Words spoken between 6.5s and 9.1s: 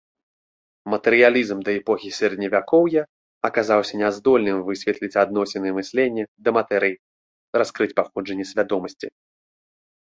матэрыі, раскрыць паходжанне свядомасці.